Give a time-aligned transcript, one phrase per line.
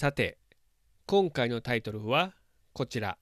[0.00, 0.38] さて
[1.04, 2.32] 今回のタイトルは
[2.72, 3.18] こちら。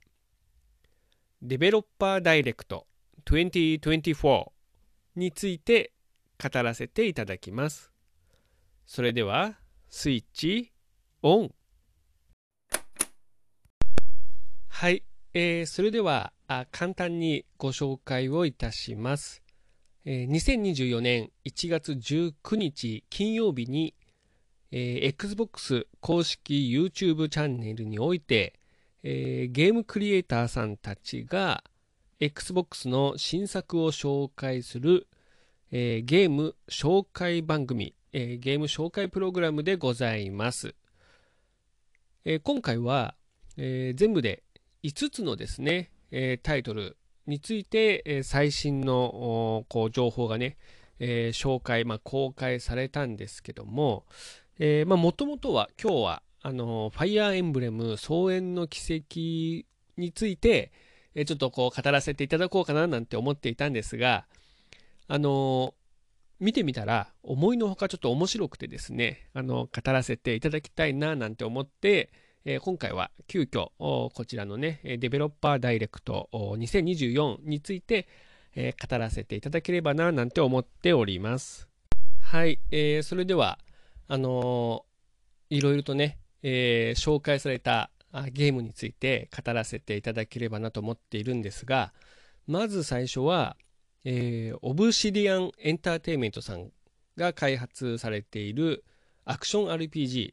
[1.43, 2.87] デベロッパーダイレクト
[3.25, 4.45] 2024
[5.17, 5.93] について
[6.41, 7.91] 語らせていただきます。
[8.87, 10.73] それではスイッチ
[11.23, 11.51] オン。
[14.69, 15.03] はい、
[15.35, 19.43] えー、それではあ簡単にご紹介をいたします、
[20.05, 23.97] えー、2024年1月19日金曜日に、
[24.71, 28.55] えー、Xbox 公式 YouTube チャンネルにおいて、
[29.03, 31.63] えー、ゲームクリエイターさんたちが
[32.21, 35.07] Xbox の新作を紹介する、
[35.71, 40.75] えー、ゲーム紹介番組えー、ゲーム紹介プログラムでございます。
[42.25, 43.15] えー、今回は、
[43.57, 44.43] えー、全部で
[44.83, 50.57] 5つのですね、えタイトルについて、え最新のこう情報がね、
[51.01, 54.07] え紹介、まあ、公開されたんですけども、
[54.87, 60.73] もともとは今日はあのファイアーエンブレム総演の奇跡について、
[61.15, 64.27] えちょっとこう語らせていただこうかななんて思っていたんですが、
[65.07, 65.75] あの
[66.41, 72.11] 見てみたら思いのほかちょっと面白くてですね、あの、語らせていただきたいななんて思って、
[72.63, 78.07] 今回は急遽こちらのね、デベロッパーダイレクト2024について、
[78.57, 81.69] 語らせていただければななんて思っております。
[82.21, 83.59] はい、えー、それでは、
[84.09, 87.91] あのー、いろいろとね、えー、紹介された
[88.33, 91.93] ゲームについて語らせていただければなと思っているんですが、
[92.47, 93.57] まず最初は、
[94.05, 96.71] えー、オブシディアンエンターテインメントさん
[97.17, 98.85] が開発されている
[99.27, 100.33] アクション RPG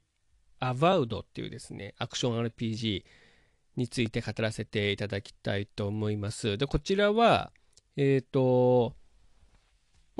[0.59, 3.03] Avowed っていうですねアクション RPG
[3.75, 6.57] について語らせていただきたいと思います。
[6.57, 7.51] でこちらは
[7.97, 8.95] えっ、ー、と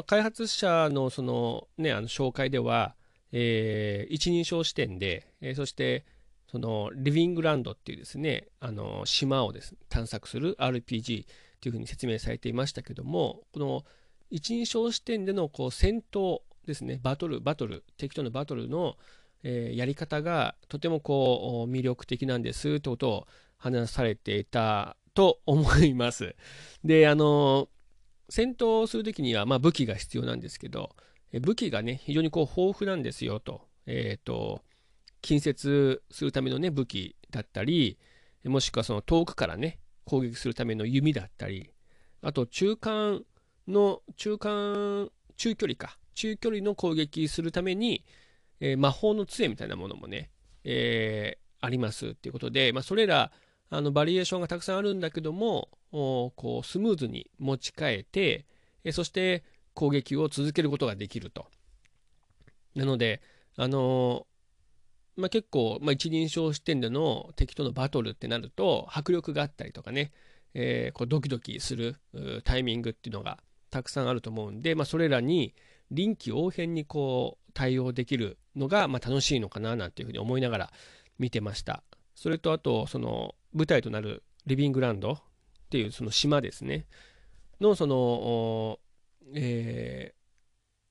[0.08, 2.96] 開発者のそのねあの紹介では、
[3.38, 6.06] えー、一人称視点で、えー、そして
[6.50, 11.26] そのリビングランドっていうですねあの島をです、ね、探索する RPG
[11.60, 13.84] というふうに説明されていましたけどもこの
[14.32, 18.96] 一人称視点でのこう戦闘ですねバトルバトル敵とのバトルの、
[19.44, 26.36] えー、やり方がとてもこう魅力的なんですということを話されていたと思います。
[26.86, 27.68] であの
[28.30, 30.96] 戦闘する時には、まあ、武器が必要なんですけど
[31.40, 34.62] 武器がね非常にこう豊富なんですよと,、えーと、
[35.22, 37.98] 近接するためのね武器だったり
[38.46, 41.72] もしくはその遠くからね攻撃するための弓だったり、
[42.22, 43.24] あと中間
[43.68, 48.06] の、中間、中距離か、中距離の攻撃するために、
[48.60, 50.30] えー、魔法の杖みたいなものもね、
[50.64, 53.32] えー、ありますっていうことで、まあ、それら、
[53.72, 58.46] あのバリエーションがたくさんあるんだけども、こうスムーズに持ち替えて、
[58.84, 59.44] えそして
[59.76, 61.46] 攻撃を続けることができると。
[62.74, 63.22] なので、
[63.56, 64.26] あの
[65.16, 70.12] まあ、結構、まあ、一人称視点での敵とのバトルってなると迫力があったりとかね、
[70.54, 71.96] えー、こうドキドキする
[72.44, 75.54] タイミングっていうのがたくさんあると思うんで、まあ、それらに
[75.92, 80.74] 臨機応変にこう対応できるのが、ま、楽しいのかななんていうふうに思いながら
[81.18, 81.84] 見てました。
[82.16, 85.18] それとあとその舞台となるリビングランドっ
[85.70, 86.86] ていうその島ですね
[87.62, 88.80] のその、
[89.34, 90.26] えー、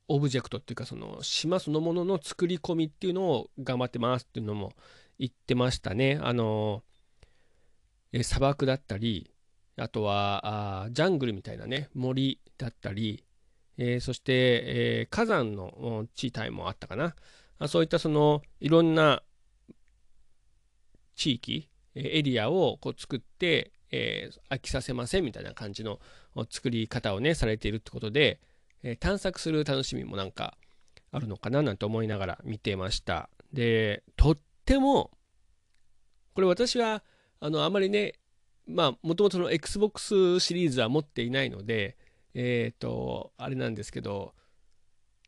[0.09, 4.73] オブジェクトっていうかその島そのものの作り込みっていうのを頑張ってますっていうのも
[5.19, 6.19] 言ってましたね。
[6.23, 6.83] あの、
[8.13, 9.31] え砂漠だったり、
[9.77, 13.25] あとはあジャングルみたいなね、森だったり、
[13.77, 17.15] えー、そして、えー、火山の地帯もあったかな。
[17.59, 19.23] あそういったそのいろんな
[21.15, 26.01] 地域、エリアをこう作って、えー、飽きさせませんみたいな感じの
[26.51, 28.41] 作り方をね、されているってことで、
[28.83, 30.59] え探索する楽しみもなんか
[31.11, 33.31] あるのかななんて思いながら見てました。
[33.53, 35.11] で、とっても、
[36.35, 37.03] これ私は、
[37.41, 38.15] あの、あまりね、
[38.67, 41.97] まあ、もともとの Xbox シリーズは持っていないので、
[42.35, 44.35] えっ、ー、と、あれなんですけど、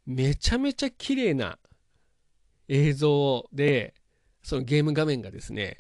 [0.07, 1.59] めちゃめちゃ綺麗な
[2.69, 3.95] 映像で、
[4.43, 5.79] そのゲーム画面がですね、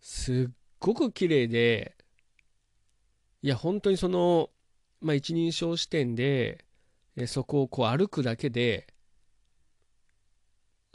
[0.00, 1.96] すっごく綺麗で、
[3.42, 4.50] いや、本当にその、
[5.00, 6.64] まあ、一人称視点で、
[7.26, 8.86] そこをこう歩くだけで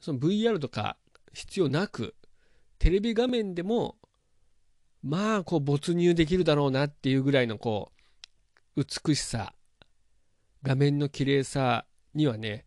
[0.05, 0.97] その VR とか
[1.33, 2.13] 必要なく、
[2.77, 3.95] テレビ画面でも、
[5.01, 7.91] まあ、こう、没入できるだろうなっていうぐらいの、こ
[8.75, 9.55] う、美しさ、
[10.61, 12.65] 画面の綺麗さにはね、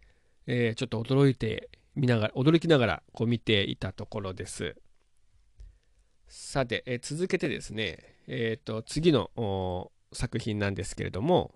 [0.48, 4.74] えー、ちょっと驚いて見ながら、驚きながら、こう見ていたところです。
[6.28, 11.54] さて、え、続けてですね、えっ、ー、と、次の作品なんですけれども、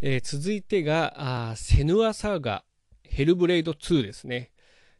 [0.00, 2.64] えー、続いてが、あセヌアサーガ
[3.02, 4.52] ヘルブレイド2ですね。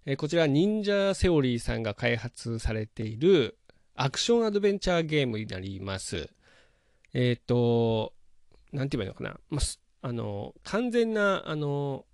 [0.06, 3.56] えー、こちら、忍者セオリーさんが開発されている
[3.94, 6.28] アクションアドベンチャーゲームになります。
[7.14, 8.12] えっ、ー、と、
[8.72, 9.40] なんて言えばいいのかな。
[9.50, 12.06] まあ、あの、完全な、あの、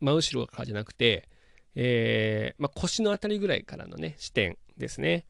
[0.00, 1.28] 真後ろからじゃなくて、
[1.76, 5.26] えー、まあ、腰のあたりぐらいからのね、視点ですね。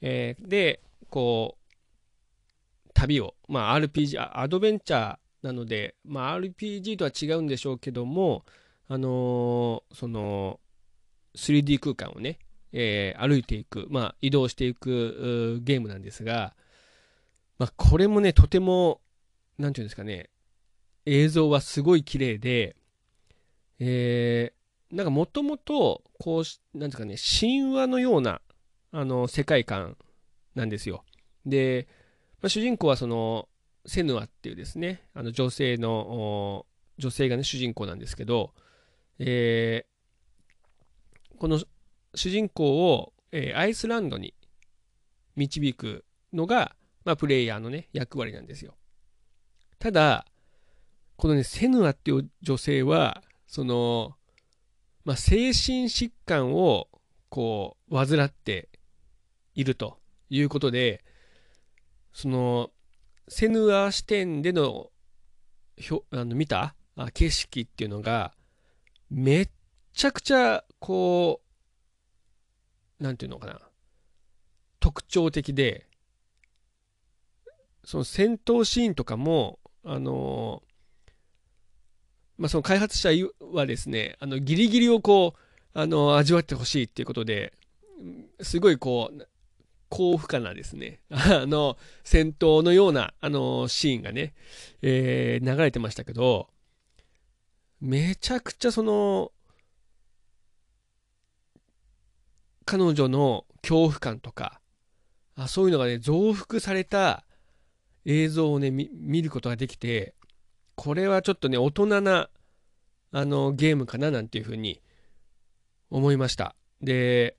[0.00, 0.80] えー、で、
[1.10, 8.44] こう、旅を、まあ、RPG、アドベンチャーなので、まあ、RPG とは違うんでしょうけども、
[8.88, 10.60] あのー、その、
[11.36, 12.38] 3D 空間をね、
[12.72, 16.54] えー、歩いていく、まあ、移動していくゲームなんですが、
[17.58, 19.00] まあ、これもね、とても、
[19.58, 20.30] なんていうんですかね、
[21.06, 22.76] 映像はすごい綺麗で、
[23.78, 28.40] えー、なんかもともと、こう、なんですかね、神話のような、
[28.92, 29.96] あの、世界観
[30.54, 31.04] なんですよ。
[31.44, 31.88] で、
[32.40, 33.48] まあ、主人公はその、
[33.86, 36.66] セヌアっていうですね、あの女性の、
[36.98, 38.52] 女性がね、主人公なんですけど、
[39.18, 41.60] えー、この
[42.14, 44.34] 主人公を、えー、アイスランドに
[45.36, 46.74] 導くのが、
[47.04, 48.74] まあ、プレイヤーのね、役割なんですよ。
[49.78, 50.26] ただ、
[51.16, 54.16] このね、セヌアっていう女性は、その、
[55.04, 56.88] まあ、精神疾患を、
[57.28, 58.68] こう、患って
[59.58, 59.98] いると
[60.30, 61.02] いうことで、
[62.12, 62.70] その、
[63.26, 64.90] セヌア視点での
[65.76, 66.74] ひょあの見た
[67.12, 68.32] 景色っていうのが
[69.10, 69.48] めっ
[69.92, 71.40] ちゃくちゃこ
[73.00, 73.60] うなんていうのかな。
[74.80, 75.86] 特徴的で
[77.84, 80.62] その戦闘シーンとかもあの
[82.38, 83.10] まあその開発者
[83.52, 87.52] はですねあのギリギリをこうあの味わってほしいっていうことで
[88.40, 89.28] すごいこう
[89.88, 94.34] 高負荷なですね、 あの、戦闘のような、あの、シーンがね、
[94.82, 96.50] えー、流れてましたけど、
[97.80, 99.32] めちゃくちゃその、
[102.66, 104.60] 彼女の恐怖感とか、
[105.36, 107.24] あそういうのがね、増幅された
[108.04, 110.14] 映像をね、見ることができて、
[110.74, 112.28] これはちょっとね、大人な、
[113.12, 114.82] あの、ゲームかななんていうふうに
[115.90, 116.54] 思いました。
[116.82, 117.37] で、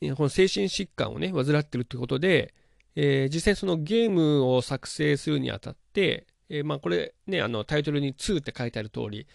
[0.00, 2.54] この精神疾患をね、患ってるってことで、
[2.96, 9.26] えー、実際そのゲームを作成するにあたって、えー、まあこれね、あのタイトルに2って書いてある通り、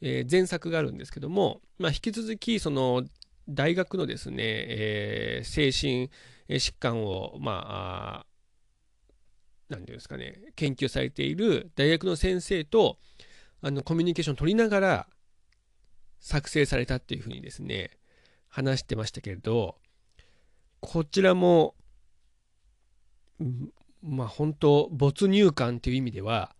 [0.00, 3.04] えー、前作があるんですけども、まあ、引き続きその
[3.48, 6.10] 大学のですね、えー、精神
[6.48, 8.26] 疾患を、まあ、
[9.68, 12.98] なんていうんですかね、研究されている大学の先生と
[13.60, 15.06] あのコミュニケーションを取りながら
[16.20, 17.90] 作成されたっていうふうにですね、
[18.48, 19.76] 話してましたけれど、
[20.80, 21.74] こちらも、
[24.02, 26.54] まあ本当没入感っていう意味では、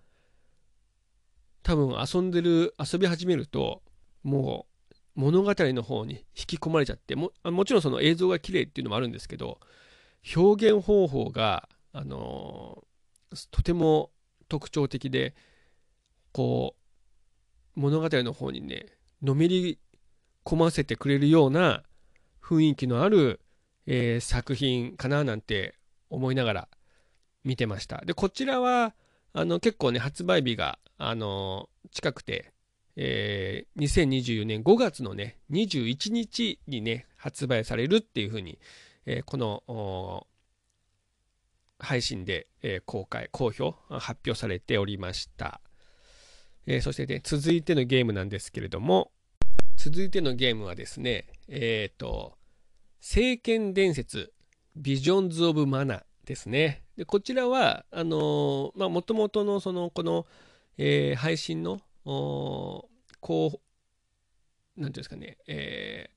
[1.62, 3.82] 多分遊んでる、遊び始めると、
[4.22, 9.58] もう物語の方に引き込まれちゃっても、もちろんその映像が綺麗っていうのもあるんですけど、
[10.36, 14.10] 表現方法が、あのー、とても
[14.48, 15.34] 特徴的で、
[16.32, 16.76] こ
[17.76, 18.86] う、物語の方にね、
[19.22, 19.78] のめり
[20.44, 21.82] 込ませてくれるような
[22.42, 23.40] 雰囲気のある
[23.90, 25.74] えー、作品かななんて
[26.10, 26.68] 思いながら
[27.42, 28.02] 見てました。
[28.04, 28.94] で、こちらは、
[29.32, 32.52] あの、結構ね、発売日が、あの近くて、
[32.96, 38.58] えー、2024年5月のね、21日にね、発売されるっていうふうに、
[39.06, 40.26] えー、この、
[41.78, 45.62] 配信で、えー、公開、公表、発表されておりました。
[46.66, 49.12] えー、そしてね、続いてのゲームなんですけれども、
[49.76, 52.37] 続いてのゲームはですね、えっ、ー、と、
[53.00, 54.32] 聖剣伝説、
[54.76, 56.82] ビジョンズ・オブ・マナですね。
[56.96, 60.26] でこちらは、あのまあ、もともとの、その、この、
[60.76, 63.60] えー、配信の、こ
[64.76, 66.10] う、なんていうんですかね、え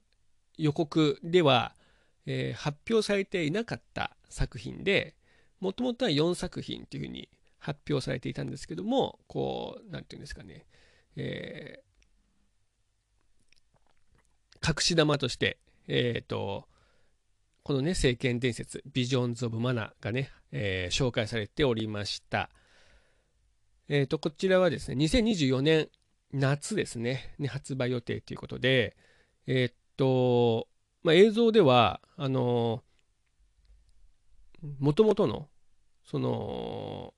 [0.58, 1.76] ー、予告では、
[2.26, 5.16] えー、発表されていなかった作品で、
[5.60, 10.66] もともとは4作品っていうふうに発表されていたんですけども、こう、なんていうんですかね、
[11.16, 16.68] えー、隠し玉として、えっ、ー、と、
[17.64, 22.50] このね、聖剣伝説、ビジョンズ・オブ・マナーがね、えー、紹介されておりました。
[23.88, 25.90] えっ、ー、と、こちらはですね、2024年
[26.34, 28.96] 夏ですね、に発売予定ということで、
[29.46, 30.68] えー、っと、
[31.04, 32.84] まあ、映像では、あの
[34.80, 35.48] もともとの、
[36.06, 37.14] その、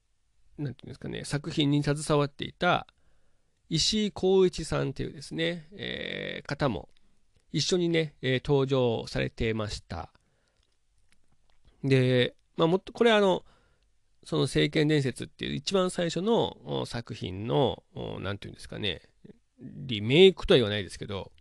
[0.58, 2.88] なんていうんですかね、作品に携わっていた
[3.70, 6.90] 石井光一さんっていうですね、えー、方も
[7.52, 10.12] 一緒にね、えー、登場されてました。
[11.84, 13.44] で、まあ、もっと、これあの、
[14.24, 17.84] その聖剣伝説っていう一番最初の作品の、
[18.20, 19.02] なんていうんですかね、
[19.60, 21.32] リメイクとは言わないですけど、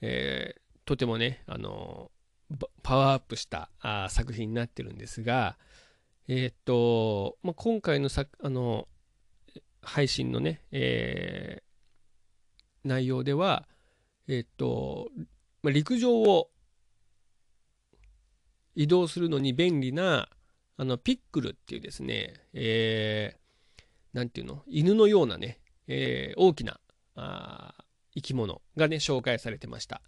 [0.00, 2.10] えー、とてもね、あの、
[2.82, 5.56] パワーアップしたあ作品になってるんですが、
[6.28, 8.88] えー、っと、まあ、今回のさあの
[9.80, 13.66] 配信のね、えー、内容では、
[14.28, 15.08] えー、っと、
[15.62, 16.50] まあ、陸上を
[18.74, 20.28] 移動するのに便利な、
[20.76, 26.80] あの、ピックルっていうですね、えー、なんていうの、犬のようなね、えー、大きな
[27.14, 27.74] あ
[28.14, 30.02] 生き物がね、紹介されてました。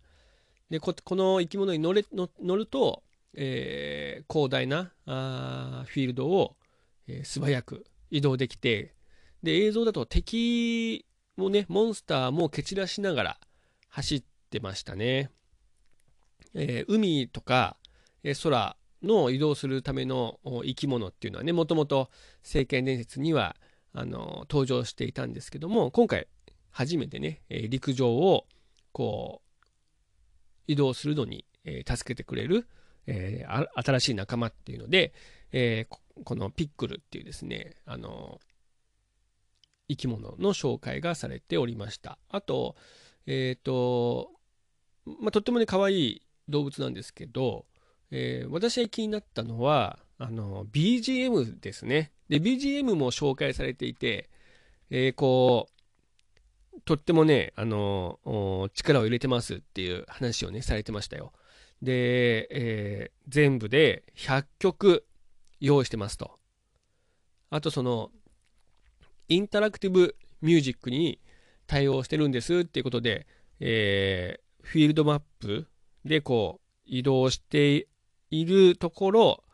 [0.71, 3.03] で、この生き物に乗れ乗ると、
[3.35, 6.57] えー、広大なあフィールドを、
[7.07, 8.95] えー、素早く移動できて、
[9.43, 11.05] で、映像だと敵
[11.37, 13.41] もね、モンスターも蹴散らしながら
[13.89, 15.31] 走ってましたね。
[16.55, 17.77] えー、海とか、
[18.43, 22.11] 空の移動するための生き物っていうのはね、もともと
[22.43, 23.57] 聖剣伝説には
[23.93, 26.27] あの登場していたんですけども、今回
[26.71, 28.47] 初めてね、陸上を
[28.93, 29.65] こう
[30.67, 31.45] 移動するのに、
[31.87, 32.67] 助けてくれる、
[33.07, 35.13] え新しい仲間っていうので、
[35.53, 35.87] え
[36.25, 38.41] このピックルっていうですね、あの
[39.89, 42.19] 生き物の紹介がされておりました。
[42.29, 42.77] あと、
[43.27, 44.31] えっ、ー、と、
[45.05, 47.67] まあ、とってもね、可愛い動物なんですけど、
[48.11, 52.13] えー、私が気になったのは、あの、BGM ですね。
[52.29, 54.31] で、BGM も紹介されていて、
[54.91, 58.19] えー、こう、とってもね、あの、
[58.75, 61.33] 力を入れてますっていう話をね、されてましたよ。
[61.83, 65.07] で、えー、全部で100曲
[65.61, 66.39] 用意してますと。
[67.51, 68.11] あとその、
[69.29, 71.21] インタラクティブミュージックに
[71.67, 73.27] 対応してるんですっていうことで、
[73.61, 75.67] えー、フィールドマップ
[76.05, 77.87] でこう移動して
[78.31, 79.45] いるところ、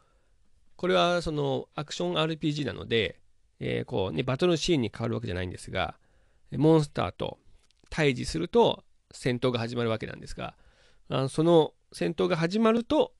[0.76, 3.20] これはそのアクション RPG なので、
[3.58, 5.98] え、こうね、バトルシーンに変わるわけじゃないんですが、
[6.52, 7.38] モンスターと
[7.90, 10.54] 対峙すると戦闘が始まるわけなんですが、
[11.08, 13.12] あその戦闘が始まると、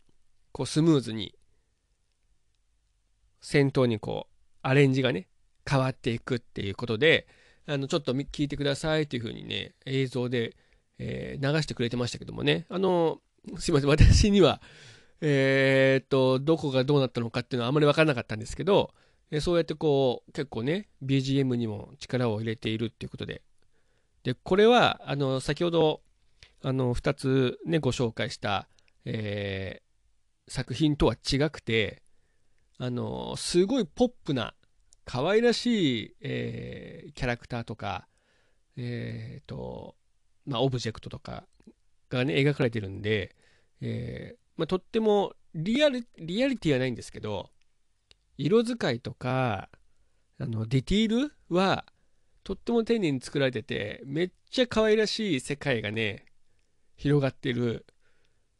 [0.53, 1.35] こうスムーズに
[3.41, 5.29] 戦闘にこうアレンジがね、
[5.69, 7.27] 変わっていくっていうことで、
[7.67, 10.57] あの、ちょっと聞いてくださいというふうにね、映像で、
[10.99, 13.21] え、流してくれてましたけどもね、あの、
[13.59, 14.61] すいません、私には、
[15.21, 18.95] えー、と、どこがどうなったのかっていうのはあまり分からなかったんですけど、
[19.31, 23.43] えそうやってこう、結構ね、BGM にも力を入れているっていうことで。
[24.25, 26.03] で、これは、あの、先ほど、
[26.63, 28.69] あの、2つね、ご紹介した、
[29.05, 32.03] えー、作品とは違くて、
[32.79, 34.55] あの、すごいポップな、
[35.05, 38.07] 可愛らしい、えー、キャラクターとか、
[38.77, 39.97] えー、と、
[40.47, 41.45] まあ、オブジェクトとか
[42.09, 43.37] がね、描かれてるんで、
[43.81, 47.49] えー、まあ、とってもリアル、リアリティはないんですけど、
[48.37, 49.71] 色使いとか、
[50.39, 51.87] あの、ディティールは、
[52.45, 56.27] とっても丁寧に作られてて、めっちゃ可愛らしい世界がね、
[56.97, 57.87] 広がってる、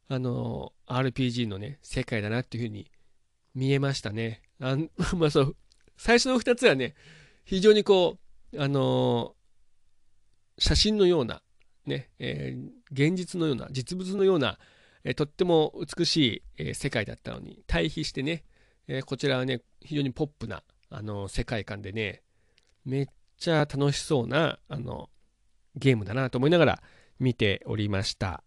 [0.07, 2.89] あの、RPG のね、世界だなっていうふうに
[3.53, 4.41] 見えましたね。
[4.59, 4.75] あ
[5.15, 5.55] まあそう、
[5.97, 6.95] 最初の2つはね、
[7.45, 8.17] 非常にこ
[8.53, 11.43] う、あのー、写真のような、
[11.85, 14.57] ね、えー、現実のような、実物のような、
[15.03, 18.43] え、とっても美しい、え世界だったのに、対比してね、
[18.87, 22.21] えこちらはね、非常にポップな、あの世界観でね、
[22.85, 25.09] めっちゃ楽しそうな、あの、
[25.75, 26.83] ゲームだなと思いながら
[27.19, 28.43] 見ておりました。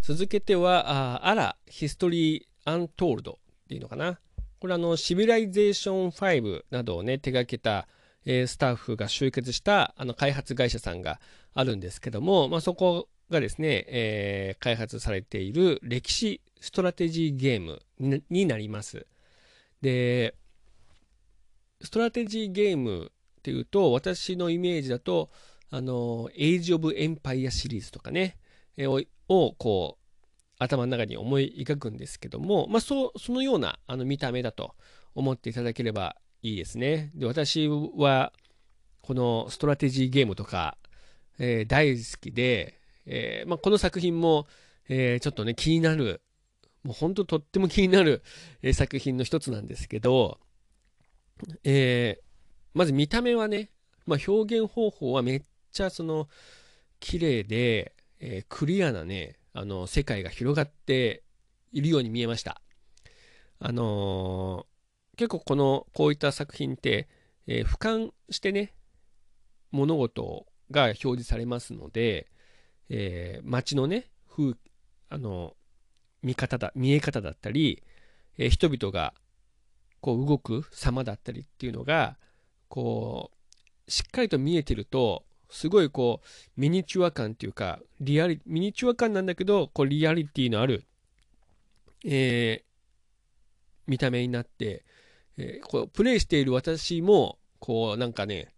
[0.00, 4.18] 続けては、あ Ara: History Untold っていうのかな。
[4.58, 7.86] これあの、シビライゼーション5などをね、手掛けた、
[8.24, 11.20] えー、スタッフが集結したあの開発会社さんが
[11.54, 17.82] あるんですけども、まあ、そこがですね、えー、開発されている歴史ストラテジーゲーム
[18.28, 19.06] になります。
[19.80, 20.34] で、
[21.82, 25.30] ストラテジーゲームっていうと、私のイメージだと、
[25.70, 28.36] あの、エイジ・オブ・エンパイアシリーズとかね、
[28.76, 30.00] えー、をこう、
[30.58, 34.74] 頭の中に思い描くんですけども、まあ、そそのようなあの見た目だと
[35.14, 37.10] 思っていただければいいですね。
[37.14, 38.32] で私は
[39.00, 40.76] このストラテジーゲームとか、
[41.38, 42.79] えー、大好きで、
[43.12, 44.46] えー、まあ、この作品も、
[44.88, 46.22] えー、ちょっとね気になる。
[46.84, 48.22] もう本当とっても気になる、
[48.62, 50.40] え作品の一つなんですけど、
[51.62, 52.18] え
[52.72, 53.70] まず見た目はね、
[54.06, 56.28] まあ、表現方法はめっちゃその
[56.98, 61.22] 綺麗で、え、クリアなねあの世界が広がって
[61.70, 62.62] いるように見えました。
[63.58, 64.66] あの、
[65.18, 67.08] 結構このこういった作品って、
[67.46, 68.72] え、俯瞰してね
[69.70, 72.30] 物事が表示されますので、
[72.90, 74.54] えー、街のね風
[75.08, 75.54] あの
[76.22, 77.82] 見方だ見え方だったり、
[78.36, 79.14] えー、人々が
[80.00, 82.16] こう動く様だったりっていうのが
[82.68, 83.30] こ
[83.86, 90.84] うしっかりと見えてるとすごいこうミニチュア感っていうかリアリミニチュア感なんだけどこうリアリティのある、
[92.04, 92.64] えー、
[93.86, 94.84] 見た目になって、
[95.36, 98.54] えー、こうプレイしている私もこうなんかね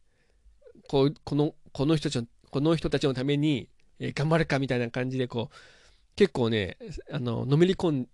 [0.88, 5.56] こうこのこの人たちのこの人たちのために、えー、頑張るかみたいな感じでこう
[6.16, 6.76] 結構ね
[7.10, 8.06] あののめり込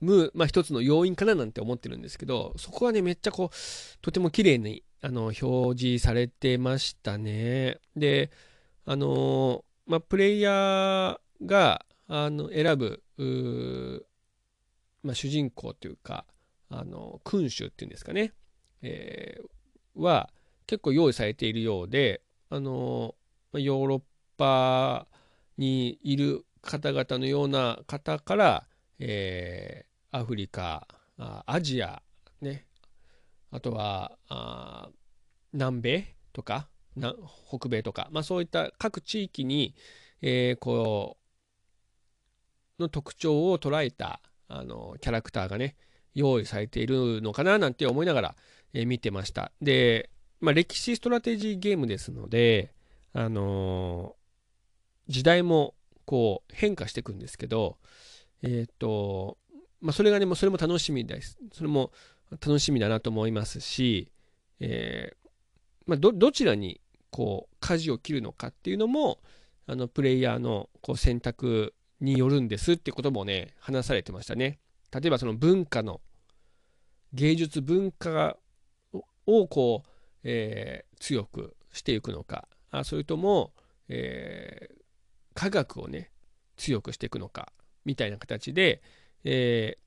[0.00, 3.56] む、まあ、一つの要因かななんて思ってるんですけどそこはねめっちゃこう
[4.00, 7.78] とても綺麗にあの表示されてましたね。
[7.96, 8.30] で
[8.84, 13.02] あのまあ、プレイヤーがあの選ぶ
[15.02, 16.24] まあ、主人公というか
[16.68, 18.32] あの君主っていうんですかね、
[18.82, 20.30] えー、は
[20.66, 23.14] 結構用意されているようであの
[23.52, 24.02] ヨーロッ
[24.40, 25.06] パ
[25.58, 28.66] にいる方々のような方から、
[28.98, 30.88] えー、アフリカ
[31.44, 32.02] アジア
[32.40, 32.64] ね。
[33.50, 34.88] あとはあ
[35.52, 36.68] 南米とか
[37.48, 39.74] 北米とか、まあ、そういった各地域に、
[40.22, 41.18] えー、こ
[42.78, 45.76] うの特徴を捉えたあのキャラクターがね
[46.14, 48.36] 用意されているのかななんて思いながら、
[48.72, 49.52] えー、見てました。
[49.60, 50.08] で、
[50.40, 52.72] まあ、歴史ストラテジーゲームですので、
[53.12, 54.16] あの、
[55.10, 55.74] 時代も
[56.06, 57.76] こう変化していくんですけど
[58.42, 59.36] えっ、ー、と
[59.80, 61.90] まあそれがねもうそれも楽しみですそれも
[62.30, 64.12] 楽しみだなと思いますし、
[64.60, 65.30] えー
[65.86, 69.18] まあ、どどちらにこう舵を切るのかっていうのも
[69.66, 74.58] あのプレイヤーのこう選択によるんですってこともね話されてましたね。
[74.92, 76.00] 例えばその文化の
[77.12, 78.36] 芸術文化
[79.26, 79.88] をこう、
[80.24, 83.52] えー、強くしていくのかあそれとも、
[83.88, 84.59] え、
[85.40, 86.10] 科学をね
[86.58, 87.50] 強くしていくのか
[87.86, 88.82] みたいな形で、
[89.24, 89.78] え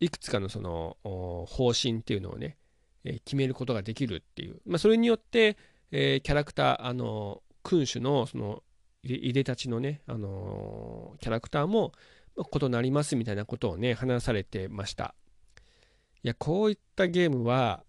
[0.00, 2.56] ー、いくつかのその方針っていうのをね、
[3.04, 5.58] え決めることができるっていう、まあ、それによって、
[5.90, 8.62] えキャラクターあの君主のその
[9.02, 11.92] いでたちのね、あのキャラクターも
[12.38, 15.14] 異なりますみたいなことをね話されてました。
[16.24, 17.84] いやこういったゲームは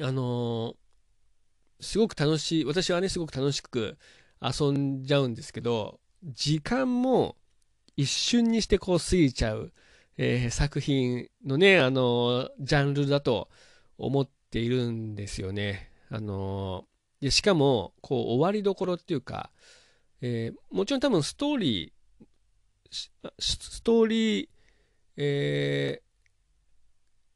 [0.00, 0.76] あの
[1.80, 3.98] すごく楽しい私はねすごく楽しく
[4.40, 7.36] 遊んじゃうんですけど時間も
[7.96, 9.72] 一瞬にしてこう過ぎちゃう、
[10.16, 13.48] えー、作品のねあのジャンルだと
[13.98, 15.90] 思っているんですよね。
[16.10, 16.84] あの
[17.20, 19.50] でしかもこう終わりどころっていうか、
[20.20, 24.48] え、もちろん多分ストーリーストーリー、
[25.16, 26.02] え、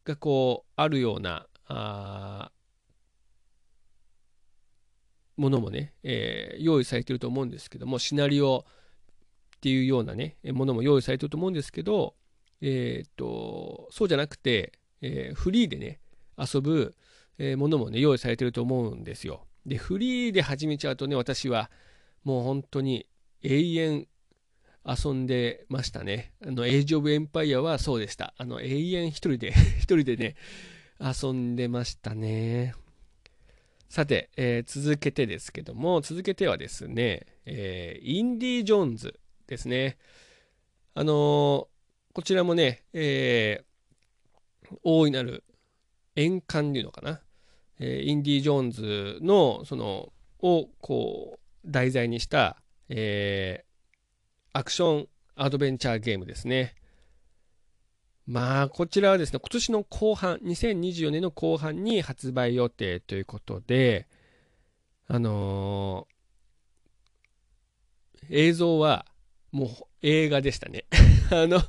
[0.05, 2.51] がこうあるようなあ
[5.39, 8.67] ものもね、えー、用意されてると思うんですけどもシナリオ
[9.57, 12.15] っていうようなねものも用意されてると思うんですけど、
[12.61, 16.01] えー、っとそうじゃなくて、えー、フリーでね
[16.37, 16.95] 遊ぶ、
[17.57, 19.47] ものもね用意されてると思うんですよ。
[19.65, 21.71] でフリーで始めちゃうとね私は
[22.25, 23.07] もう本当に
[23.43, 24.09] 永遠
[24.89, 26.33] 遊んでましたね。
[26.45, 28.33] あの、エイジ・オブ・エンパイアはそうでした。
[28.39, 30.35] あの、永遠一人で 一人でね、
[30.99, 32.75] 遊んでましたね。
[33.89, 39.97] さて、えー、続けてですけども、続けてはですね、えー、インディ・ジョーンズですね。
[40.95, 41.15] あのー、
[42.13, 43.65] こちらもね、え
[44.83, 45.45] 大いなる
[46.17, 47.21] 円環っていうのかな、
[47.79, 53.65] えインディ・ジョーンズの、その、を、こう、題材にした、え
[54.53, 56.75] アクションアドベンチャーゲームですね。
[58.29, 64.07] まあ、こちらはですね、今年の後半、2024年の後半に発売予定ということで、
[65.07, 69.07] あのー、映像は
[69.51, 69.69] もう
[70.03, 70.85] 映画でしたね。
[71.33, 71.63] あの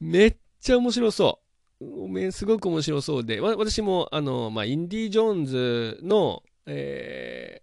[0.00, 1.40] めっちゃ面白そ
[1.80, 2.32] うごめん。
[2.32, 7.60] すごく面白そうで、私も、あの、まあ、インディ・ジョーンズの、え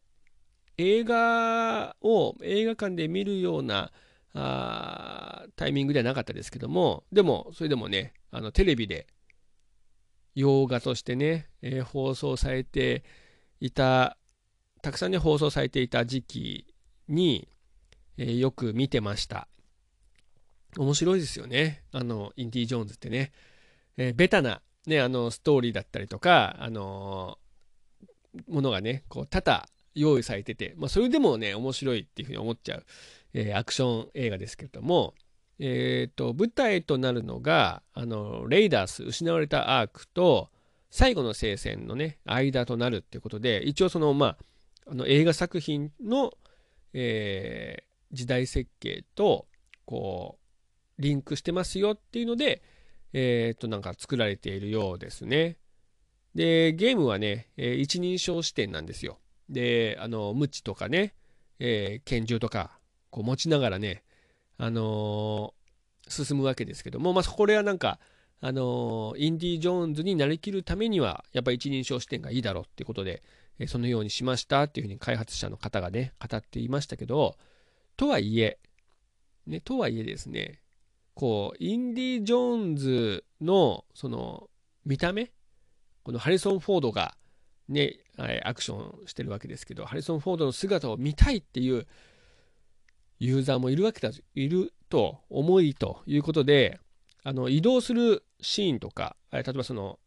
[0.78, 3.92] ー、映画を映画館で見るような、
[4.38, 9.08] あタイミングではなかったですけども、でも、それでもね、あのテレビで
[10.36, 13.04] 洋画としてね、えー、放送されて
[13.62, 14.17] いた、
[14.82, 16.76] たくさんね、放送されていた時期
[17.08, 17.48] に、
[18.17, 19.48] えー、よく見てました。
[20.78, 21.84] 面白いですよね。
[21.93, 23.32] あの、インディ・ジョーンズってね。
[23.95, 27.39] えー、ベタな、ね、あの、ストーリーだったりとか、あの
[28.50, 32.86] ものがね、こう、多々用意されてて、まあ、それでもね、面白いっていうふうに思っちゃう、
[33.38, 35.13] えー、アクション映画ですけれども、
[35.60, 40.50] えっ、ー、と、舞台となるのが、あの、レイダース、失われたアークと、
[40.89, 44.38] 最後の聖戦のね、間となるっていうことで、一応その、まあ、
[44.88, 46.32] あの映画作品の、
[46.93, 49.48] えー、時代設計と、
[49.86, 50.39] こ
[50.98, 52.63] う、リンクしてますよっていうので、
[53.12, 55.58] えっ、ー、と、なんか作られているようですね。
[56.36, 59.19] で、ゲームはね、えー、一人称視点なんですよ。
[59.50, 61.13] で、あの、無知とかね、
[61.60, 62.80] えー、拳銃とか、
[63.15, 64.04] こう持ちながらね、
[64.58, 67.97] あのー、進むわけですけども、まあ、これはなんか、
[68.41, 73.23] あのー、インディ・ジョーンズになりきるためには、やっぱ一人称視点がいいだろうっていうことで、
[73.58, 77.38] えそのようにしましたっていうふうに開発者の方がね、語っていましたけど、
[77.95, 78.60] とはいえ、
[79.47, 80.60] ね、とはいえですね、
[81.13, 84.49] こう、インディ・ジョーンズの、その、
[84.84, 85.32] 見た目
[86.04, 87.15] このハリソン・フォードが、
[87.69, 87.93] ね、
[88.43, 91.88] アクションしてるわけですけど、ハリソン・フォードの姿を見たいっていう
[93.19, 96.80] ユーザーもいるわけだ、いると思いということで、
[97.23, 99.99] あの、移動するシーンとか、例えばその、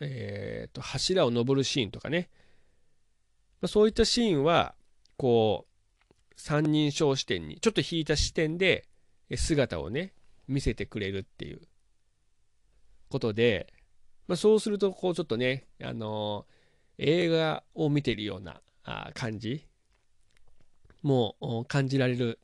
[0.00, 2.28] えー、と、柱を登るシーンとかね、
[3.60, 4.74] まそういったシーンは、
[5.16, 8.86] こう、三人称視点に、ちょっと引いた視点で
[9.34, 10.12] 姿をね、
[10.48, 11.60] 見せてくれるっていう
[13.08, 13.72] ことで、
[14.28, 16.46] まあ、そうすると、こうちょっとね、あの、
[16.98, 19.66] 映画を見てるようなあ感じ
[21.02, 22.38] もう感じられる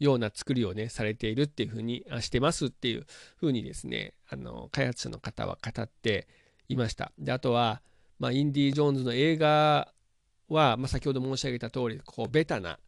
[0.00, 6.26] ような作りをね、されているっていうふうに、あしてますっていうふうにですね、あの、開発者の方は語って
[6.68, 7.12] いました。
[7.18, 7.82] で、あとは、
[8.18, 9.92] まあ、インディ・ジョーンズの映画
[10.48, 12.78] は、まあ、先ほど申し上げた通り、こう、ベタな、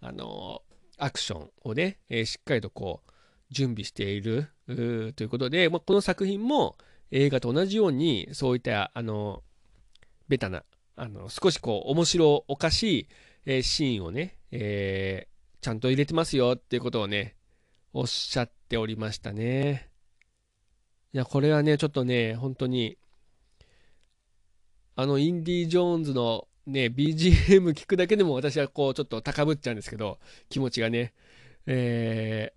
[0.00, 0.62] あの、
[0.96, 3.10] アクションをね、えー、しっかりとこう、
[3.50, 6.76] 準備しているということで、まあ、この作品も
[7.10, 9.42] 映画と同じように、そういった、あの、
[10.28, 10.64] ベタな、
[10.96, 13.08] あの、少しこう、面白おかしい、
[13.44, 15.33] えー、シーンをね、えー、
[15.64, 17.36] ちゃんと入れてますよっていうことをね、
[17.94, 19.88] おっしゃっておりましたね。
[21.14, 22.98] いや、これはね、ちょっとね、本当に、
[24.94, 30.18] あの、インディ・ジョーンズのね、BGM 聞くだけでも私はこう、ちょっと高ぶっちゃうんですけど、
[30.50, 31.14] 気持ちがね、
[31.64, 32.52] え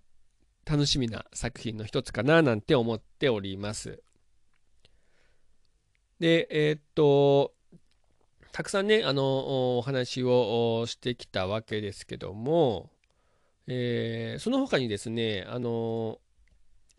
[0.66, 4.02] ー、楽しみな作品の一つかななんて思っております。
[6.20, 7.54] で、えー、っと、
[8.52, 12.90] たくさんね、あの、お話をしてきたわけですけども、
[13.68, 16.18] えー、その他にですね、あの、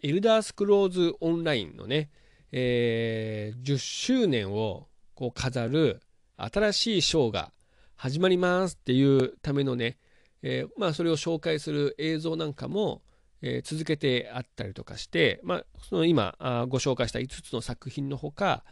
[0.03, 2.11] エルダースクローズオンラインのね、
[2.51, 6.01] えー、10周年をこう飾る
[6.37, 7.51] 新しいショーが
[7.95, 9.97] 始まりますっていうためのね、
[10.41, 13.01] えー、まあ、それを紹介する映像なんかも、
[13.41, 18.63] えー、続けてあったりとかして、まあ、その今あご紹介した5つの作品のほか、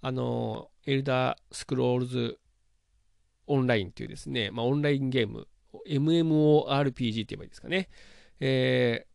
[0.00, 2.38] あの、エルダースクロールズ
[3.46, 5.48] オンラインというですね、まあ、オンラインゲーム、
[5.88, 7.88] MMORPG って言えばいいですかね、
[8.40, 9.06] え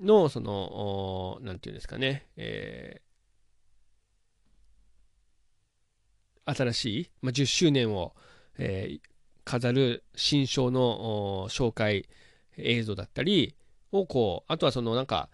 [0.00, 8.14] ー、の、その、なんていうんですかね、えー、新しい、まあ、10周年を、
[8.58, 9.00] えー、
[9.44, 12.08] 飾る新章の紹介
[12.56, 13.56] 映像だったり
[13.92, 15.28] をこう、あとはそのなんか、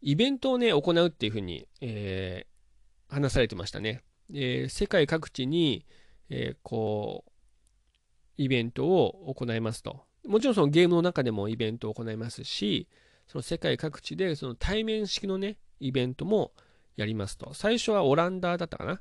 [0.00, 4.02] イベントをね、行うっていうふうに、えー、話されてましたね。
[4.32, 5.86] えー、世界各地に、
[6.28, 7.30] えー、こう、
[8.36, 10.04] イベントを行いますと。
[10.26, 12.88] もちろんそのゲームの中でもイベントを行いますし、
[13.26, 16.52] その世界各地でその対面式のね、イベントも
[16.96, 17.54] やりますと。
[17.54, 19.00] 最初はオランダだったかな。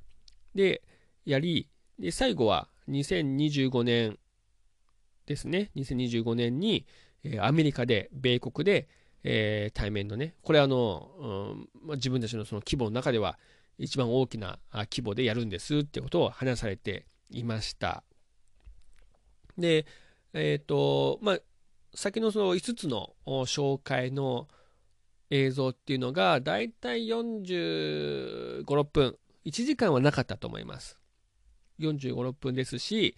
[0.55, 0.81] で、
[1.25, 4.17] やり、で、最後は2025年
[5.25, 5.71] ですね。
[5.75, 6.85] 2025年に、
[7.23, 8.87] えー、アメリカで、米国で、
[9.23, 13.37] えー、対面のね、これあの、うんまあ、自分たちのその規模の中では
[13.77, 18.03] 一番大きな規模でやるんですってことを話されていました。
[19.57, 19.85] で、
[20.33, 21.39] えっ、ー、と、まあ、
[21.93, 24.47] 先のその5つの紹介の
[25.29, 29.17] 映像っていうのが、だいたい45、6分。
[29.45, 30.99] 1時間はなかったと思います。
[31.79, 33.15] 45、6分ですし、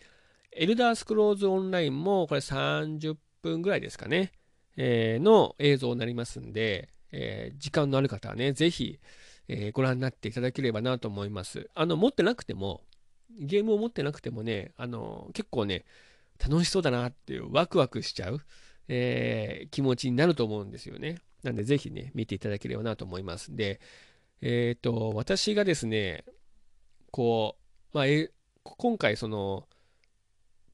[0.51, 4.31] エルダースクローズオンラインもこれ30分ぐらいですかね、
[4.77, 8.99] えー、の映像になりますんで、えー、時間のある方はね、ぜひ、
[9.47, 11.69] えー、ご覧になっていただければなと思います。
[11.73, 12.83] あの、持ってなくても、
[13.39, 15.85] ゲームを持ってなくてもね、あの、結構ね、
[16.47, 18.41] 楽しそうだなっていうワクワクしちゃう、
[18.87, 21.19] えー、気持ちになると思うんですよね。
[21.43, 23.55] なんでぜひね、見ていただければなと思います。
[23.55, 23.79] で、
[24.41, 26.25] えっ、ー、と、私がですね、
[27.11, 27.57] こ
[27.93, 28.29] う、まあ、え
[28.63, 29.67] 今回その、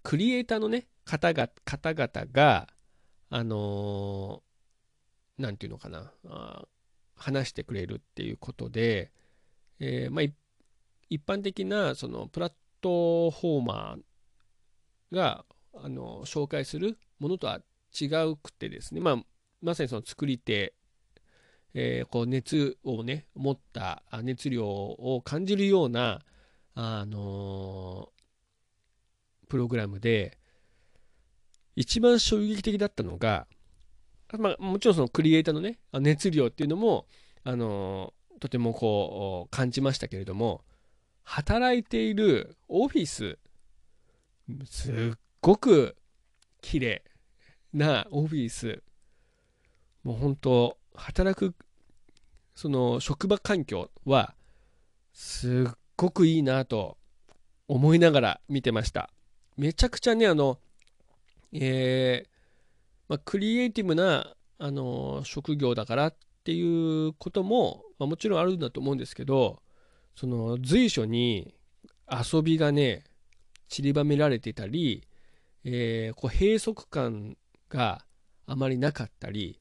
[0.03, 2.67] クリエイターのね、方が方々が、
[3.29, 6.11] あのー、なんていうのかな、
[7.15, 9.11] 話してくれるっていうことで、
[9.79, 10.25] えー、まあ、
[11.09, 17.61] 一般的なそのプラットフォーマーがあの紹介するものとは
[17.99, 19.17] 違うくてですね、まあ、
[19.61, 20.73] まさにその作り手、
[21.73, 26.21] えー、こう熱をね持った熱量を感じるような、
[26.75, 28.09] あの、
[29.47, 30.37] プログラムで
[31.75, 33.47] 一番衝撃的だったのが、
[34.37, 37.07] まあ、もちろんそのクリエイターのね熱量っていうのも、
[37.43, 40.61] あの、とてもこう感じましたけれども
[41.23, 43.37] 働いているオフィス
[44.65, 45.95] すっごく
[46.61, 47.03] 綺麗
[47.73, 48.83] なオフィス。
[50.03, 51.55] もう本当働く
[52.55, 54.33] その職場環境は
[55.13, 56.97] すっごくいいなと
[57.67, 59.09] 思いながら見てました。
[59.57, 60.59] めちゃくちゃねあの
[61.51, 62.29] えー、
[63.07, 69.61] まあ、クリエイティブなあの職業だからっていうことも、まあ、もちろんあるんだと思うんですけど
[70.15, 71.55] その随所に
[72.09, 73.03] 遊びがね
[73.69, 75.07] 散りばめられてたり、
[75.63, 77.37] えー、こう閉塞感
[77.69, 78.05] が
[78.45, 79.59] あまりなかったり、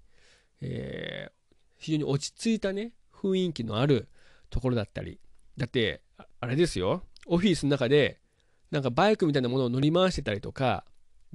[0.60, 1.32] えー、
[1.78, 4.08] 非常に落ち着いたね雰囲気のある
[4.50, 5.20] ところだったり。
[5.56, 6.02] だって
[6.40, 7.02] あれですよ。
[7.26, 8.20] オフィスの中で
[8.70, 10.84] なんかバイクみたいなものを乗り回してたりとか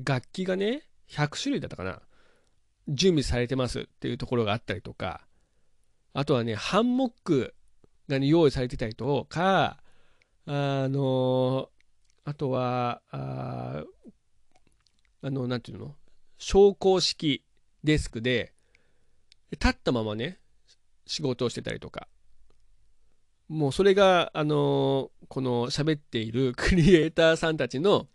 [0.04, 2.02] 楽器がね100種類だったかな。
[2.88, 5.21] 準備されてますっていうところがあったりとか。
[6.13, 7.56] あとはねハンモック
[8.08, 9.80] が、ね、用意されてたりとか
[10.45, 11.69] あの
[12.23, 13.84] あとはあ
[15.23, 15.95] あのなんていうの？
[16.38, 17.43] 昇降式
[17.83, 18.53] デスクで
[19.51, 20.38] 立ったままね
[21.05, 22.07] 仕事をしてたりとか。
[23.49, 28.07] もうそれがあのこの喋っている クリエイターさんたちの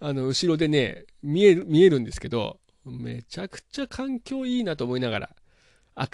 [0.00, 5.36] あの後ろでね見える見えるんですけどめちゃくちゃ環境いいなと思いながら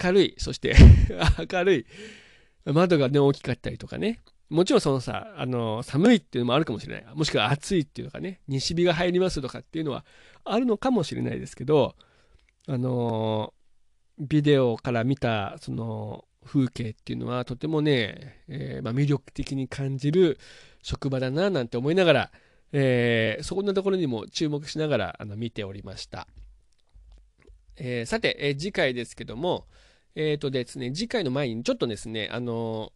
[0.01, 0.75] 明るいそして
[1.51, 1.85] 明るい
[2.65, 4.21] 窓がね大きかったりとかね。
[4.49, 10.05] もちろんそのさあの寒いっていうのもあるかもしれないもしくは暑いっていうのがね西日が入りますとかっていうのは
[10.45, 11.95] あるのかもしれないですけど
[12.67, 13.53] あの
[14.19, 20.39] ビデオから見たその風景っていうのはとてもね、えー、まあ、魅力的に感じる
[20.81, 22.31] 職場だななんて思いながら、
[22.71, 26.27] えー、そんなところにも注目しながらあの見ておりました。
[27.75, 29.67] えー、さて、え次回ですけども、
[30.15, 32.91] えっ、とですね、次回の前にちょっとですね、あの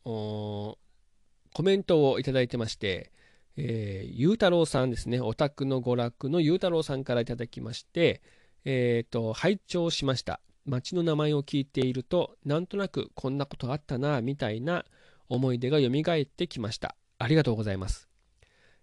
[1.54, 3.12] コメントをいただいてまして、
[3.58, 8.22] えー、ゆうたろうさんですね、オタクの娯楽のゆうたろうさんからいただきまして、
[8.64, 10.40] えっ、と、拝聴しました。
[10.66, 14.86] 町の名前を聞いていると、なんとなくこんなことあったな、みたいな
[15.28, 16.96] 思い出が蘇ってきました。
[17.18, 18.08] ありがとうございます。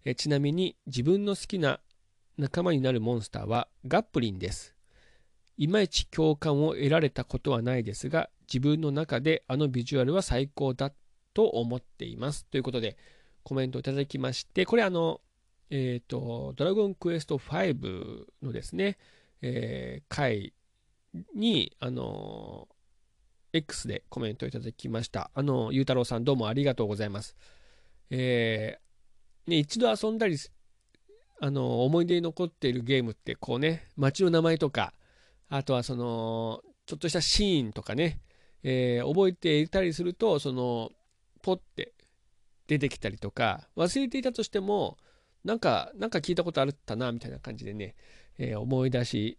[0.04, 1.80] えちなみに自分の好きな
[2.36, 4.74] 仲間になるモンスターはガップリンです。
[5.56, 10.96] いまいち共感を得られたことはないですが、自分の中であのビジュアルは最高だった
[11.34, 12.46] と思っています。
[12.46, 12.96] ということで、
[13.42, 15.20] コメントいただきまして、これあの、
[15.70, 18.98] えっ、ー、と、ドラゴンクエスト5のですね、
[19.42, 20.52] えー、回
[21.34, 22.68] に、あの
[23.52, 25.30] X でコメントいただきました。
[25.34, 27.36] あの、ゆうたろうさんどうもありがとうございます。
[28.10, 30.36] えー、ね、一度遊んだり、
[31.40, 34.92] あの、思い出に残っているゲームって、こうね、街の名前とか、
[35.48, 38.20] あとはその、ちょっとしたシーンとかね、
[38.62, 40.90] えー、覚えていたりすると、その、
[41.48, 41.94] ポッて
[42.66, 44.98] 出てきたりとか、忘れていたとしても、
[45.44, 47.94] なんか、なんか聞いたことあったな、みたいな感じでね、
[48.36, 49.38] えー、思い出し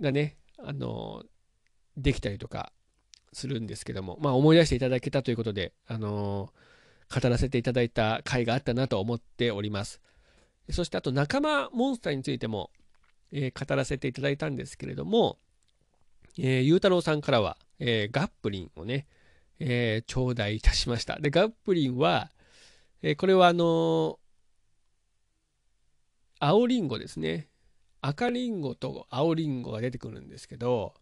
[0.00, 1.24] がね、あの
[1.96, 2.72] できたりとか
[3.32, 6.52] するんですけども、まあ、思い出していただけたということで、あの
[7.12, 10.00] 語らせていただいた回があったなと思っております。
[10.70, 12.70] そしてあと仲間モンスターについても、
[13.32, 15.38] え、語らせていただいたんですけれども、
[16.38, 19.08] えー、ゆうたろうさんからは、えー、ガップリンをね、
[19.60, 21.20] えー、頂戴いたしました。
[21.20, 22.30] で、ガップリンは、
[23.02, 24.16] えー、これはあのー、
[26.40, 27.48] 青りんごですね。
[28.00, 30.94] 赤リンゴと青リンゴが出てくるんですけど、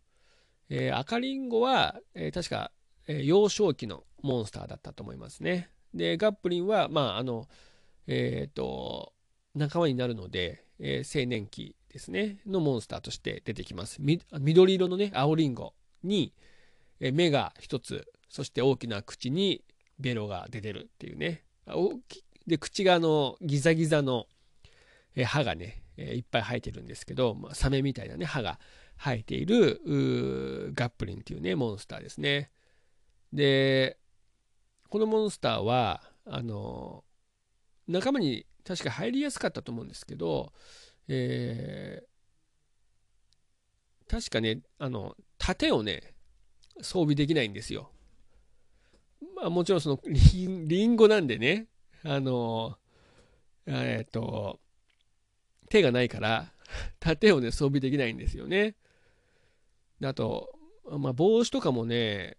[0.68, 2.72] えー、赤リンゴは、えー、確か、
[3.06, 5.70] えー、幼少期のモンスターだったと思いますね。
[5.94, 7.48] で、ガップリンは、まあ、あの、
[8.08, 9.12] えっ、と、
[9.54, 14.00] 仲間になるので、え青年期ですね、のモンスターとして出てきます。
[14.00, 16.32] 緑色のね、青リンゴに、
[17.00, 19.64] え目が一つ、そして大きな口に
[19.98, 21.44] ベロが出てるっていうね。
[21.66, 24.26] 大きで、口があの、ギザギザの、
[25.26, 28.58] 歯がね、いっぱい生えてるんですけど、まあ、サメみたいなね、歯が
[28.96, 32.50] 生えているガップリンっていうね、モンスターですね。
[33.32, 33.98] で、
[34.88, 37.04] このモンスターは、あの、
[37.86, 40.52] 仲間に確か入りやすかったと思うんですけど、
[41.08, 46.14] えー、確かね、あの、盾をね、
[46.80, 47.90] 装備できないんですよ。
[49.36, 51.66] まあもちろんそのリンゴなんでね、
[52.04, 52.76] あの、
[53.66, 54.60] えっ、ー、と、
[55.68, 56.52] 手がないから
[57.00, 58.74] 盾をね、装備できないんですよね。
[60.02, 60.50] あと、
[60.90, 62.36] まあ、帽子とかもね、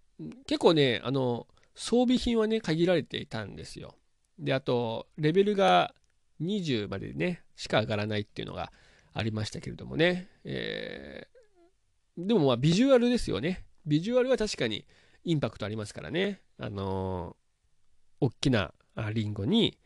[0.48, 3.96] 結構ね、あの、装備品はね、限られていたんですよ。
[4.38, 5.94] で、あと、レベルが
[6.42, 8.72] 20までね、しか上がらないっていうのが
[9.14, 10.30] ありましたけれどもね。
[10.44, 13.66] えー、でもまあ、ビジュアルですよね。
[13.86, 14.86] ビジュアルは確かに
[15.24, 16.42] インパクトありますからね。
[16.60, 18.74] あのー、大きな
[19.14, 19.78] リンゴに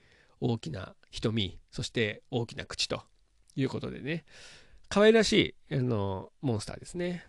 [0.42, 3.04] 大きな瞳、そして大きな口と
[3.56, 4.26] いうことでね、
[4.90, 7.26] 可愛らしい、あのー、モンスターですね。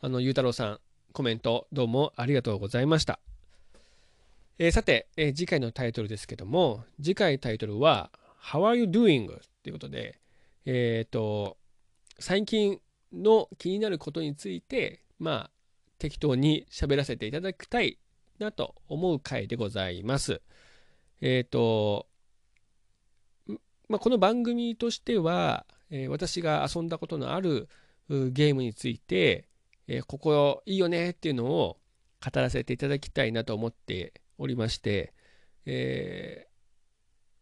[0.00, 0.80] あの、ゆうたろうさん、
[1.12, 3.18] コメントどうもありがとうございました。
[4.58, 9.26] えー、さて、えー、次回のタイトルですけども、次回タイトルは、How are you doing?
[9.62, 10.20] ということで、
[10.66, 11.56] えっ、ー、と、
[12.18, 12.80] 最近
[13.12, 15.50] の気になることについて、まあ、
[15.98, 17.98] 適当に喋らせていただきたい
[18.38, 20.40] なと思う回でございます。
[21.20, 22.06] えっ、ー、と、
[23.88, 27.68] まあ、この番組としては、えー、私が遊んだことのある
[28.08, 29.48] ゲームについて、
[29.86, 31.78] えー、ここいいよねっていうのを
[32.22, 35.14] 語らせていただきたいなと思っておりまして、
[35.64, 36.46] え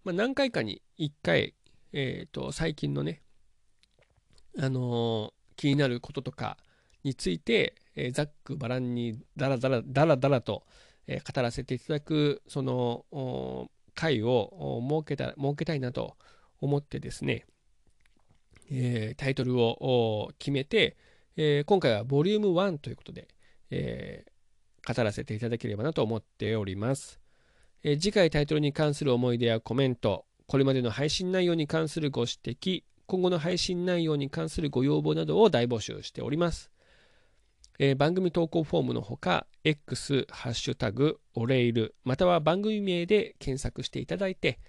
[0.04, 1.54] まあ、何回かに1回、
[1.92, 3.22] えーと、最近のね、
[4.58, 6.58] あの気になることとか
[7.04, 10.64] について、えー、ざっくばらんにだらだらだらだらと、
[11.06, 16.16] えー、語らせていただくその回を設けた設けたいなと
[16.60, 17.44] 思ってですね、
[18.70, 20.96] えー、タイトルを決めて、
[21.36, 23.28] えー、今回はボリューム1ということで、
[23.70, 27.20] えー、語らせていただければなと思っております、
[27.82, 36.73] えー、次回タイトルに関する思い出やコメントこれまでの配信内容に関するご指摘今後の配信内容に関するご要望などを大募集しております。
[37.78, 44.60] えー、番組投稿フォームのほか、X、ハッシュタグ、おレイル、または番組名で検索していただいて、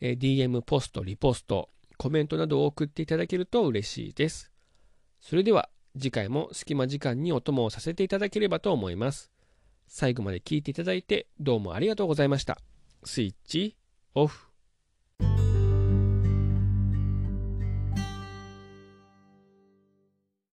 [0.00, 4.50] えー、DM、ポスト、リポスト、コメントなどを送っていただけると嬉しいです。
[5.20, 9.30] それでは、次回も隙間時間にお供をさせていただければと思います。
[9.86, 12.58] 最後まで聞いていただいてどうもありがとうございました。
[13.04, 13.76] スイッチ
[14.14, 14.53] オフ。